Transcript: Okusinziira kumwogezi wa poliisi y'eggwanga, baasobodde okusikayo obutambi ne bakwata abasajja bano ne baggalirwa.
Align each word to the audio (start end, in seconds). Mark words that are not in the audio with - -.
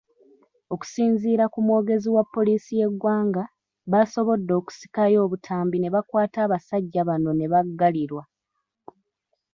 Okusinziira 0.73 1.45
kumwogezi 1.53 2.07
wa 2.15 2.23
poliisi 2.33 2.71
y'eggwanga, 2.79 3.43
baasobodde 3.91 4.51
okusikayo 4.59 5.17
obutambi 5.25 5.77
ne 5.79 5.89
bakwata 5.95 6.37
abasajja 6.45 7.01
bano 7.09 7.29
ne 7.35 7.47
baggalirwa. 7.51 8.23